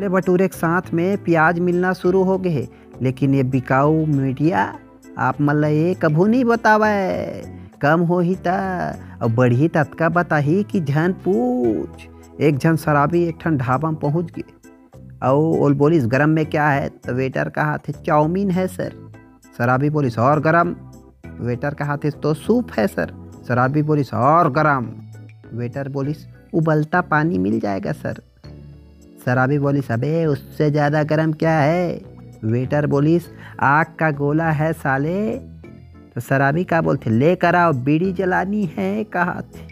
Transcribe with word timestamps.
छोले 0.00 0.08
भटूरे 0.08 0.46
के 0.48 0.56
साथ 0.56 0.82
में 0.94 1.24
प्याज 1.24 1.58
मिलना 1.58 1.92
शुरू 1.92 2.22
हो 2.22 2.36
गए, 2.38 2.68
लेकिन 3.02 3.34
ये 3.34 3.42
बिकाऊ 3.42 4.06
मीडिया 4.06 4.62
आप 5.18 5.40
मतलब 5.40 5.68
ये 5.68 5.94
कभू 5.94 6.26
नहीं 6.26 6.44
बतावे। 6.44 7.42
कम 7.82 8.00
हो 8.00 8.20
ही 8.20 8.34
ता, 8.34 8.54
और 9.22 9.32
बढ़ी 9.32 9.68
तत्का 9.68 10.08
बताही 10.08 10.62
कि 10.62 10.80
झन 10.80 11.12
पूछ। 11.12 12.06
एक 12.40 12.58
झन 12.58 12.76
शराबी 12.76 13.22
एक 13.24 13.38
ठन 13.40 13.56
ढाबा 13.56 13.90
में 13.90 14.00
पहुँच 14.00 14.30
गए। 14.30 14.42
और 15.22 15.58
ओल 15.60 15.74
बोलिस, 15.74 16.06
गरम 16.06 16.28
में 16.28 16.44
क्या 16.46 16.68
है? 16.68 16.88
तो 16.88 17.14
वेटर 17.14 17.48
का 17.48 17.64
हाथ 17.64 17.88
है 17.88 17.94
चाउमीन 18.06 18.50
है, 18.50 18.66
सर। 18.68 18.92
शराबी 19.58 19.90
बोलिस, 19.90 20.18
और 20.18 20.40
गरम? 20.40 20.74
वेटर 21.40 21.74
का 21.74 21.84
हाथ 21.84 21.98
है 22.04 22.10
तो 22.10 22.34
सूप 22.34 22.72
है, 22.78 22.86
सर। 22.86 23.14
शराबी 23.48 23.82
बोलिस, 23.82 24.14
और 24.14 24.52
गरम? 24.52 24.90
वेटर 25.58 25.88
बोलिस, 25.88 26.26
उबलता 26.54 27.00
पानी 27.00 27.38
मिल 27.38 27.60
जाएगा, 27.60 27.92
सर। 27.92 28.22
शराबी 29.24 29.58
बोलिस 29.58 29.90
अबे 29.92 30.24
उससे 30.26 30.70
ज़्यादा 30.70 31.02
गर्म 31.02 31.32
क्या 31.32 31.58
है? 31.58 32.00
वेटर 32.44 32.86
बोलिस 32.86 33.22
आग 33.60 33.86
का 33.98 34.10
गोला 34.10 34.50
है 34.50 34.72
साले। 34.72 35.36
तो 36.14 36.20
शराबी 36.20 36.64
का 36.64 36.80
बोलते 36.80 37.10
लेकर 37.10 37.54
आओ 37.54 37.72
बीड़ी 37.72 38.12
जलानी 38.12 38.64
है, 38.76 39.04
कहा 39.04 39.40
थे। 39.56 39.69